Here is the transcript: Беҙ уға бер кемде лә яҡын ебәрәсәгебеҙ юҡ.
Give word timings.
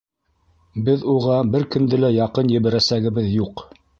Беҙ 0.87 1.03
уға 1.15 1.35
бер 1.57 1.67
кемде 1.77 2.01
лә 2.05 2.11
яҡын 2.15 2.51
ебәрәсәгебеҙ 2.57 3.31
юҡ. 3.37 3.67